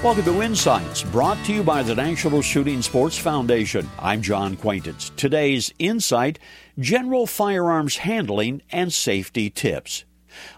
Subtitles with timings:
[0.00, 3.90] Welcome to Insights, brought to you by the National Shooting Sports Foundation.
[3.98, 5.10] I'm John Quaintance.
[5.16, 6.38] Today's Insight
[6.78, 10.04] General Firearms Handling and Safety Tips.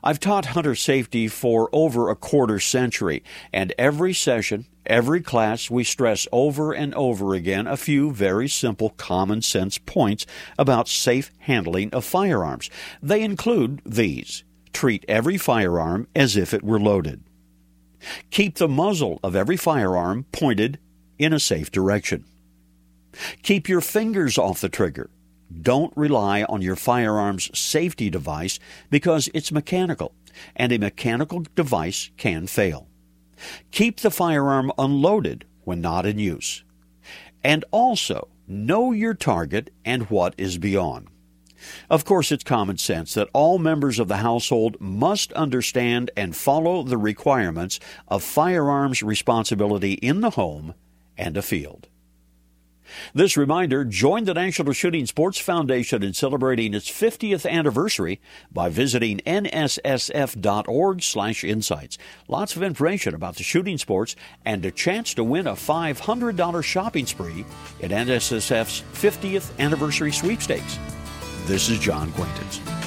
[0.05, 5.85] I've taught hunter safety for over a quarter century, and every session, every class, we
[5.85, 10.27] stress over and over again a few very simple common sense points
[10.59, 12.69] about safe handling of firearms.
[13.03, 14.45] They include these
[14.75, 17.23] treat every firearm as if it were loaded.
[18.31, 20.79] Keep the muzzle of every firearm pointed
[21.19, 22.25] in a safe direction.
[23.43, 25.11] Keep your fingers off the trigger.
[25.63, 28.59] Don't rely on your firearm's safety device
[28.89, 30.15] because it's mechanical,
[30.55, 32.87] and a mechanical device can fail.
[33.73, 36.63] Keep the firearm unloaded when not in use.
[37.43, 41.09] And also, know your target and what is beyond.
[41.89, 46.83] Of course, it's common sense that all members of the household must understand and follow
[46.83, 50.75] the requirements of firearms responsibility in the home
[51.17, 51.89] and a field.
[53.15, 58.21] This reminder join the National Shooting Sports Foundation in celebrating its 50th anniversary
[58.53, 61.99] by visiting nssf.org/insights.
[62.29, 67.07] Lots of information about the shooting sports and a chance to win a $500 shopping
[67.07, 67.47] spree
[67.83, 70.79] at NSSF's 50th anniversary sweepstakes.
[71.47, 72.80] This is John Quaintance.